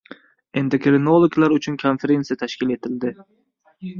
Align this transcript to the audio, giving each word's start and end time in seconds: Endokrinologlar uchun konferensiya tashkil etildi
Endokrinologlar 0.61 1.53
uchun 1.57 1.77
konferensiya 1.85 2.39
tashkil 2.45 2.75
etildi 2.79 3.15